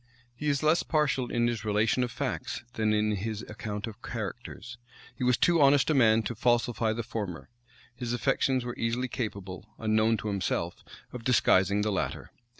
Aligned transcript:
He 0.35 0.47
is 0.49 0.63
less 0.63 0.81
partial 0.81 1.29
in 1.29 1.45
his 1.45 1.63
relation 1.63 2.03
of 2.03 2.09
facts, 2.09 2.63
than 2.73 2.91
in 2.91 3.17
his 3.17 3.43
account 3.43 3.85
of 3.85 4.01
characters: 4.01 4.79
he 5.15 5.23
was 5.23 5.37
too 5.37 5.61
honest 5.61 5.91
a 5.91 5.93
man 5.93 6.23
to 6.23 6.33
falsify 6.33 6.93
the 6.93 7.03
former; 7.03 7.49
his 7.95 8.11
affections 8.11 8.65
were 8.65 8.75
easily 8.79 9.07
capable, 9.07 9.67
unknown 9.77 10.17
to 10.17 10.27
himself, 10.27 10.83
of 11.13 11.23
disguising 11.23 11.83
the 11.83 11.91
latter. 11.91 12.31